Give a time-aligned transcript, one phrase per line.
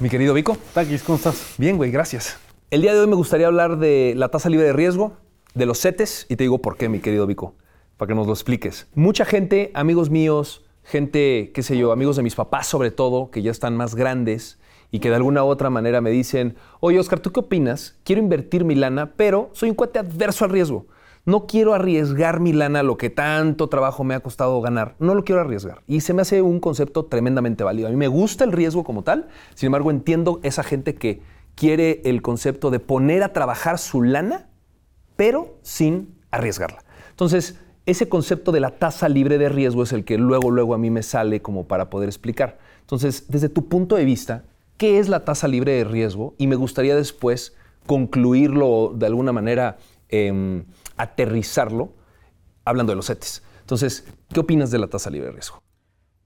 [0.00, 0.56] Mi querido Vico.
[0.72, 1.54] Taquis, ¿cómo estás?
[1.56, 2.36] Bien, güey, gracias.
[2.70, 5.16] El día de hoy me gustaría hablar de la tasa libre de riesgo,
[5.54, 7.54] de los CETES, y te digo por qué, mi querido Vico,
[7.96, 8.88] para que nos lo expliques.
[8.94, 13.42] Mucha gente, amigos míos, gente, qué sé yo, amigos de mis papás sobre todo, que
[13.42, 14.58] ya están más grandes
[14.90, 17.96] y que de alguna u otra manera me dicen, oye Oscar, ¿tú qué opinas?
[18.02, 20.86] Quiero invertir mi lana, pero soy un cuate adverso al riesgo.
[21.26, 24.94] No quiero arriesgar mi lana, lo que tanto trabajo me ha costado ganar.
[24.98, 25.82] No lo quiero arriesgar.
[25.86, 27.88] Y se me hace un concepto tremendamente válido.
[27.88, 29.28] A mí me gusta el riesgo como tal.
[29.54, 31.22] Sin embargo, entiendo esa gente que
[31.54, 34.48] quiere el concepto de poner a trabajar su lana,
[35.16, 36.84] pero sin arriesgarla.
[37.10, 40.78] Entonces, ese concepto de la tasa libre de riesgo es el que luego, luego a
[40.78, 42.58] mí me sale como para poder explicar.
[42.80, 44.44] Entonces, desde tu punto de vista,
[44.76, 46.34] ¿qué es la tasa libre de riesgo?
[46.36, 47.54] Y me gustaría después
[47.86, 49.78] concluirlo de alguna manera.
[50.10, 50.64] Em,
[50.96, 51.92] aterrizarlo
[52.64, 53.42] hablando de los CETES.
[53.60, 55.62] Entonces, ¿qué opinas de la tasa libre de riesgo?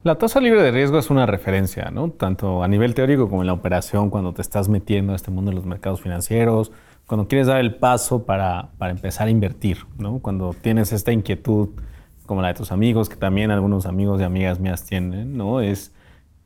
[0.02, 2.10] La tasa libre de riesgo es una referencia, ¿no?
[2.10, 5.50] Tanto a nivel teórico como en la operación, cuando te estás metiendo a este mundo
[5.50, 6.70] de los mercados financieros,
[7.06, 10.20] cuando quieres dar el paso para, para empezar a invertir, ¿no?
[10.20, 11.70] Cuando tienes esta inquietud
[12.26, 15.60] como la de tus amigos, que también algunos amigos y amigas mías tienen, ¿no?
[15.60, 15.92] Es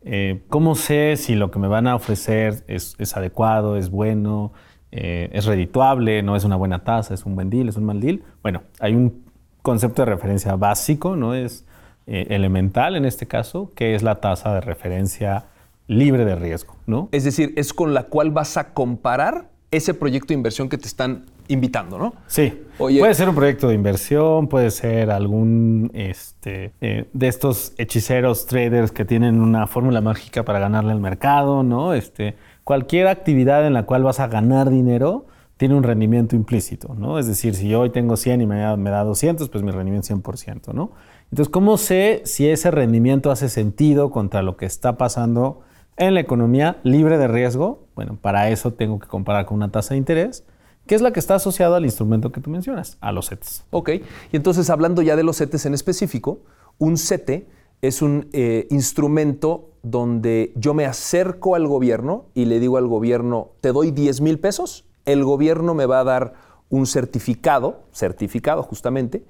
[0.04, 4.52] eh, cómo sé si lo que me van a ofrecer es, es adecuado, es bueno,
[4.92, 8.00] eh, es redituable, no es una buena tasa, es un buen deal, es un mal
[8.00, 8.22] deal.
[8.42, 9.24] Bueno, hay un
[9.62, 11.64] concepto de referencia básico, no es
[12.06, 15.46] eh, elemental en este caso, que es la tasa de referencia
[15.86, 17.08] libre de riesgo, ¿no?
[17.10, 20.86] Es decir, es con la cual vas a comparar ese proyecto de inversión que te
[20.86, 22.14] están invitando, ¿no?
[22.26, 22.62] Sí.
[22.78, 28.90] puede ser un proyecto de inversión, puede ser algún este, eh, de estos hechiceros traders
[28.90, 31.94] que tienen una fórmula mágica para ganarle al mercado, ¿no?
[31.94, 37.18] Este, cualquier actividad en la cual vas a ganar dinero tiene un rendimiento implícito, ¿no?
[37.18, 39.70] Es decir, si yo hoy tengo 100 y me da, me da 200, pues mi
[39.70, 40.90] rendimiento es 100%, ¿no?
[41.30, 45.60] Entonces, ¿cómo sé si ese rendimiento hace sentido contra lo que está pasando
[45.96, 47.86] en la economía libre de riesgo?
[47.94, 50.44] Bueno, para eso tengo que comparar con una tasa de interés,
[50.86, 53.64] que es la que está asociada al instrumento que tú mencionas, a los CETES.
[53.70, 53.90] Ok,
[54.32, 56.40] y entonces hablando ya de los CETES en específico,
[56.78, 57.46] un CETE
[57.82, 63.50] es un eh, instrumento donde yo me acerco al gobierno y le digo al gobierno,
[63.60, 66.34] te doy 10 mil pesos, el gobierno me va a dar
[66.68, 69.24] un certificado, certificado justamente,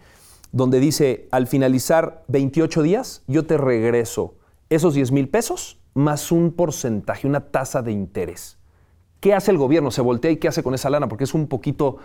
[0.52, 4.34] donde dice, al finalizar 28 días, yo te regreso
[4.68, 8.58] esos 10 mil pesos más un porcentaje, una tasa de interés.
[9.22, 9.93] ¿Qué hace el gobierno?
[9.93, 11.09] Se voltea y ¿qué hace con esa lana?
[11.09, 11.99] Porque es un poquito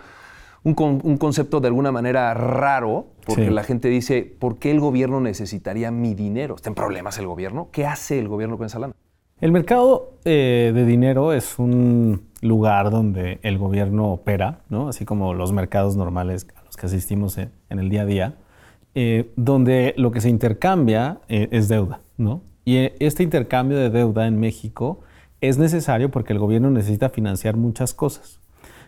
[0.62, 0.74] un,
[1.18, 6.14] concepto de alguna manera raro, porque la gente dice, ¿por qué el gobierno necesitaría mi
[6.14, 6.54] dinero?
[6.54, 7.70] ¿Está en problemas el gobierno?
[7.72, 8.94] ¿Qué hace el gobierno con esa lana?
[9.40, 14.88] El mercado eh, de dinero es un lugar donde el gobierno opera, ¿no?
[14.88, 18.34] así como los mercados normales a los que asistimos en, el día a día,
[18.94, 21.98] eh, donde lo que se intercambia eh, es deuda.
[22.16, 22.42] ¿no?
[22.64, 25.00] Y este intercambio de deuda en México
[25.40, 28.40] es necesario porque el gobierno necesita financiar muchas cosas.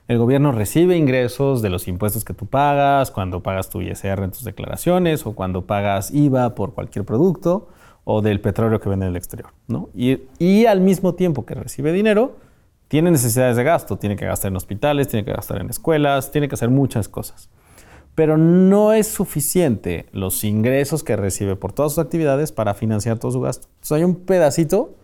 [0.09, 4.33] El gobierno recibe ingresos de los impuestos que tú pagas, cuando pagas tu ISR en
[4.33, 7.69] tus declaraciones o cuando pagas IVA por cualquier producto
[8.03, 9.53] o del petróleo que vende en el exterior.
[9.69, 9.89] ¿no?
[9.95, 12.39] Y, al mismo tiempo que recibe dinero,
[12.89, 13.99] tiene necesidades de gasto.
[13.99, 17.49] Tiene que gastar en hospitales, tiene que gastar en escuelas, tiene que hacer muchas cosas.
[18.17, 23.31] Pero no es suficiente los ingresos que recibe por todas sus actividades para financiar todo
[23.31, 23.69] su gasto.
[23.75, 24.97] Entonces hay un pedacito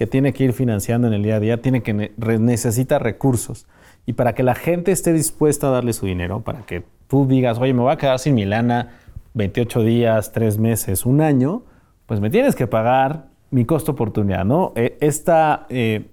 [0.00, 3.66] que tiene que ir financiando en el día a día, tiene que necesita recursos.
[4.06, 7.58] Y para que la gente esté dispuesta a darle su dinero, para que tú digas,
[7.58, 8.92] oye, me voy a quedar sin mi lana
[9.34, 11.64] 28 días, 3 meses, un año,
[12.06, 14.72] pues me tienes que pagar mi costo oportunidad, ¿no?
[14.74, 16.06] E, esta eh,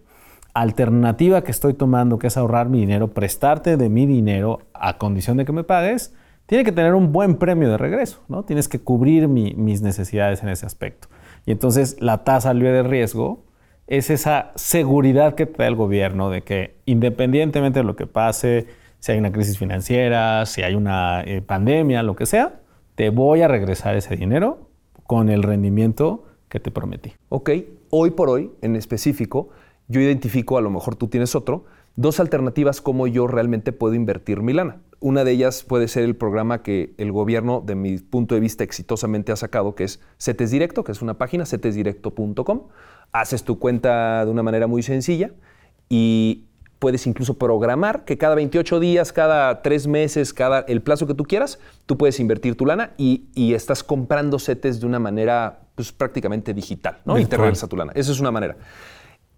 [0.54, 5.38] alternativa que estoy tomando, que es ahorrar mi dinero, prestarte de mi dinero a condición
[5.38, 6.14] de que me pagues,
[6.46, 8.44] tiene que tener un buen premio de regreso, ¿no?
[8.44, 11.08] Tienes que cubrir mis necesidades en ese aspecto.
[11.46, 13.47] Y entonces la tasa libre de riesgo
[13.88, 18.68] es esa seguridad que te da el gobierno de que independientemente de lo que pase,
[19.00, 22.60] si hay una crisis financiera, si hay una eh, pandemia, lo que sea,
[22.96, 24.70] te voy a regresar ese dinero
[25.06, 27.14] con el rendimiento que te prometí.
[27.30, 27.52] Ok,
[27.90, 29.50] hoy por hoy en específico,
[29.88, 34.42] yo identifico, a lo mejor tú tienes otro, dos alternativas como yo realmente puedo invertir
[34.42, 34.82] mi lana.
[35.00, 38.64] Una de ellas puede ser el programa que el gobierno, de mi punto de vista,
[38.64, 42.62] exitosamente ha sacado, que es CETES Directo, que es una página, cetesdirecto.com
[43.12, 45.32] haces tu cuenta de una manera muy sencilla
[45.90, 46.46] y
[46.80, 51.24] puedes incluso programar que cada 28 días, cada 3 meses, cada el plazo que tú
[51.24, 56.54] quieras, tú puedes invertir tu lana y, estás comprando CETES de una manera pues, prácticamente
[56.54, 57.18] digital, ¿no?
[57.18, 57.92] Y te regresa tu lana.
[57.96, 58.58] Esa es una manera.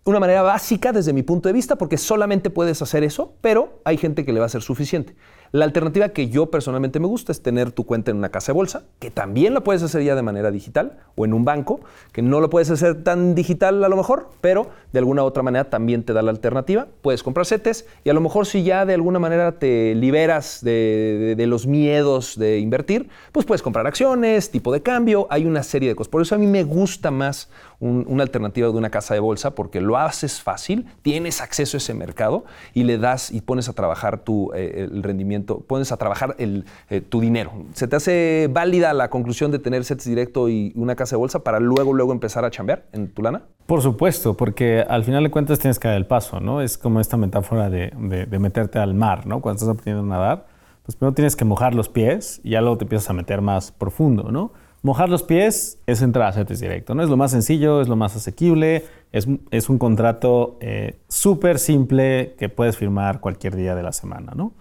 [0.04, 3.98] Una manera básica desde mi punto de vista, porque solamente puedes hacer eso, pero hay
[3.98, 5.16] gente que le va a ser suficiente.
[5.52, 8.58] La alternativa que yo personalmente me gusta es tener tu cuenta en una casa de
[8.58, 11.80] bolsa, que también la puedes hacer ya de manera digital, o en un banco,
[12.12, 15.42] que no lo puedes hacer tan digital a lo mejor, pero de alguna u otra
[15.42, 16.88] manera también te da la alternativa.
[17.02, 21.36] Puedes comprar CETES y a lo mejor si ya de alguna manera te liberas de,
[21.48, 25.96] los miedos de invertir, pues puedes comprar acciones, tipo de cambio, hay una serie de
[25.96, 26.12] cosas.
[26.12, 27.50] Por eso a mí me gusta más
[27.80, 31.94] una alternativa de una casa de bolsa porque lo haces fácil, tienes acceso a ese
[31.94, 32.44] mercado
[32.74, 36.66] y le das y pones a trabajar tu, eh, el rendimiento, pones a trabajar el,
[36.90, 37.52] eh, tu dinero.
[37.74, 41.44] ¿Se te hace válida la conclusión de tener CETES directo y una casa de bolsa
[41.44, 43.44] para luego, luego empezar a chambear en tu lana?
[43.66, 46.62] Por supuesto, porque al final de cuentas tienes que dar el paso, ¿no?
[46.62, 47.92] Es como esta metáfora de,
[48.30, 49.42] de meterte al mar, ¿no?
[49.42, 50.48] Cuando estás aprendiendo a nadar,
[50.84, 53.72] pues primero tienes que mojar los pies y ya luego te empiezas a meter más
[53.72, 54.54] profundo, ¿no?
[54.82, 57.04] Mojar los pies es entrar a CETES directo, ¿no?
[57.04, 62.36] Es lo más sencillo, es lo más asequible, es, es un contrato eh, súper simple
[62.40, 64.54] que puedes firmar cualquier día de la semana, ¿no?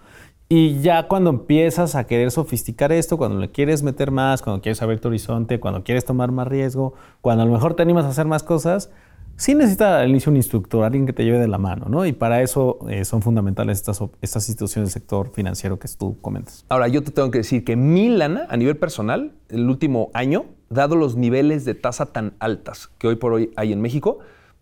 [0.51, 4.81] Y ya cuando empiezas a querer sofisticar esto, cuando le quieres meter más, cuando quieres
[4.81, 8.09] abrir tu horizonte, cuando quieres tomar más riesgo, cuando a lo mejor te animas a
[8.09, 8.89] hacer más cosas,
[9.35, 12.03] sí necesita al inicio un instructor, alguien que te lleve de la mano, ¿no?
[12.03, 16.65] Y para eso eh, son fundamentales estas, estas instituciones del sector financiero que tú comentas.
[16.69, 20.45] Ahora, yo te tengo que decir que mi lana, a nivel personal, el último año,
[20.71, 24.17] dado los niveles de tasa tan altas que hoy por hoy hay en México,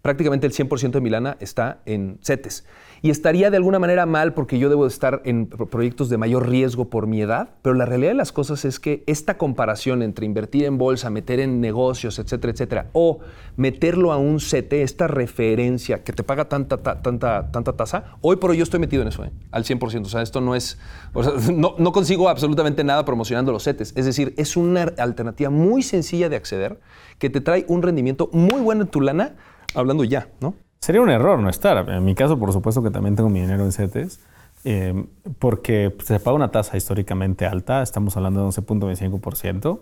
[0.08, 2.64] prácticamente el 100% de mi lana está en CETES
[3.02, 6.90] y estaría de alguna manera mal porque yo debo estar en proyectos de mayor riesgo
[6.90, 10.64] por mi edad, pero la realidad de las cosas es que esta comparación entre invertir
[10.64, 13.20] en bolsa, meter en negocios, etcétera, etcétera, o
[13.58, 18.52] meterlo a un CT, esta referencia que te paga tanta, tanta, tanta tasa, hoy por
[18.52, 19.32] hoy yo estoy metido en eso, ¿eh?
[19.52, 20.06] al 100%.
[20.06, 20.80] O sea, esto no es,
[21.54, 23.92] no, no consigo absolutamente nada promocionando los CETES.
[23.98, 26.80] Es decir, es una alternativa muy sencilla de acceder
[27.20, 29.36] que te trae un rendimiento muy bueno en tu lana,
[29.78, 30.56] hablando ya, ¿no?
[30.80, 31.90] Sería un error no estar.
[31.90, 34.20] En mi caso, por supuesto que también tengo mi dinero en CETES,
[34.64, 35.06] eh,
[35.40, 39.80] porque se paga una tasa históricamente alta, estamos hablando de 11.25%.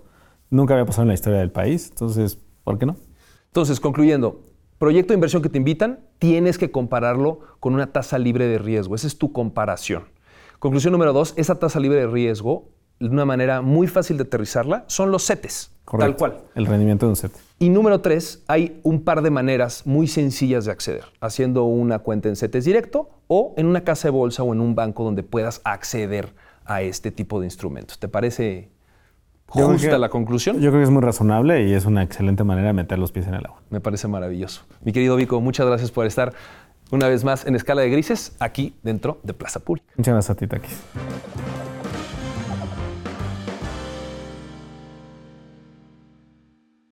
[0.50, 2.96] Nunca había pasado en la historia del país, entonces, ¿por qué no?
[3.48, 4.42] Entonces, concluyendo,
[4.78, 8.96] proyecto de inversión que te invitan, tienes que compararlo con una tasa libre de riesgo.
[8.96, 10.04] Esa es tu comparación.
[10.60, 12.70] Conclusión número dos, esa tasa libre de riesgo,
[13.00, 15.72] de una manera muy fácil de aterrizarla, son los CETES.
[15.98, 16.44] Tal cual.
[16.56, 17.45] El rendimiento de un CETES.
[17.58, 22.28] Y número tres, hay un par de maneras muy sencillas de acceder, haciendo una cuenta
[22.28, 25.62] en CETES directo o en una casa de bolsa o en un banco donde puedas
[25.64, 26.34] acceder
[26.66, 27.98] a este tipo de instrumentos.
[27.98, 28.70] ¿Te parece
[29.46, 30.58] justa la conclusión?
[30.58, 33.28] Yo creo que es muy razonable y es una excelente manera de meter los pies
[33.28, 33.62] en el agua.
[33.70, 34.64] Me parece maravilloso.
[34.84, 36.34] Mi querido Vico, muchas gracias por estar
[36.92, 39.82] una vez más en Escala de Grises aquí dentro de Plaza Puri.
[39.96, 40.82] Muchas gracias a ti, Takis.